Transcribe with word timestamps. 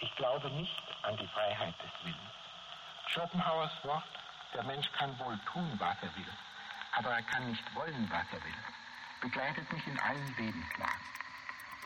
Ich 0.00 0.14
glaube 0.16 0.48
nicht 0.50 0.82
an 1.02 1.16
die 1.16 1.26
Freiheit 1.28 1.74
des 1.82 1.90
Willens. 2.04 2.34
Schopenhauers 3.08 3.72
Wort, 3.84 4.04
der 4.54 4.62
Mensch 4.62 4.86
kann 4.92 5.18
wohl 5.18 5.38
tun, 5.52 5.72
was 5.78 5.96
er 6.02 6.14
will, 6.14 6.32
aber 6.92 7.10
er 7.10 7.22
kann 7.22 7.48
nicht 7.48 7.74
wollen, 7.74 8.08
was 8.10 8.26
er 8.32 8.44
will, 8.44 8.62
begleitet 9.20 9.72
mich 9.72 9.86
in 9.86 9.98
allen 9.98 10.36
Lebenslagen 10.36 11.08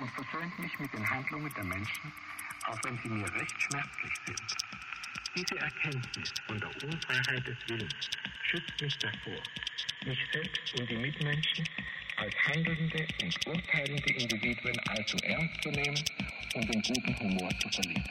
und 0.01 0.11
versöhnt 0.11 0.59
mich 0.59 0.79
mit 0.79 0.93
den 0.93 1.09
Handlungen 1.09 1.53
der 1.55 1.65
Menschen, 1.65 2.13
auch 2.67 2.79
wenn 2.83 2.99
sie 2.99 3.09
mir 3.09 3.33
recht 3.35 3.63
schmerzlich 3.63 4.15
sind. 4.27 4.57
Diese 5.35 5.59
Erkenntnis 5.59 6.33
von 6.47 6.61
der 6.61 6.69
Unfreiheit 6.69 7.47
des 7.47 7.57
Willens 7.69 8.11
schützt 8.43 8.81
mich 8.81 8.99
davor, 8.99 9.43
mich 10.05 10.19
selbst 10.33 10.79
und 10.79 10.91
die 10.91 10.97
Mitmenschen 10.97 11.67
als 12.23 12.35
handelnde 12.47 13.05
und 13.23 13.47
urteilende 13.49 14.13
Individuen 14.13 14.79
allzu 14.91 15.17
ernst 15.25 15.61
zu 15.61 15.71
nehmen 15.71 16.05
und 16.55 16.73
den 16.73 16.83
guten 16.83 17.19
Humor 17.19 17.51
zu 17.59 17.69
verlieren. 17.69 18.05